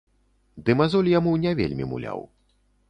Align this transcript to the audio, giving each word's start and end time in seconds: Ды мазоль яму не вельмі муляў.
Ды 0.69 0.75
мазоль 0.79 1.11
яму 1.19 1.37
не 1.47 1.55
вельмі 1.61 1.91
муляў. 1.95 2.19